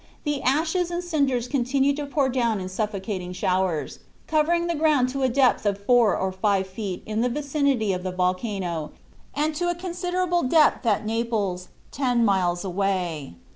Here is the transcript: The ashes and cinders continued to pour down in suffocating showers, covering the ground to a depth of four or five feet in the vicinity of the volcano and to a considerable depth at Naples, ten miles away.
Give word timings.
The 0.23 0.41
ashes 0.41 0.89
and 0.89 1.03
cinders 1.03 1.47
continued 1.47 1.95
to 1.97 2.07
pour 2.07 2.27
down 2.27 2.59
in 2.59 2.69
suffocating 2.69 3.33
showers, 3.33 3.99
covering 4.25 4.65
the 4.65 4.73
ground 4.73 5.09
to 5.09 5.21
a 5.21 5.29
depth 5.29 5.63
of 5.63 5.77
four 5.85 6.17
or 6.17 6.31
five 6.31 6.65
feet 6.65 7.03
in 7.05 7.21
the 7.21 7.29
vicinity 7.29 7.93
of 7.93 8.01
the 8.01 8.11
volcano 8.11 8.93
and 9.35 9.53
to 9.53 9.69
a 9.69 9.75
considerable 9.75 10.41
depth 10.41 10.87
at 10.87 11.05
Naples, 11.05 11.67
ten 11.91 12.25
miles 12.25 12.65
away. 12.65 13.35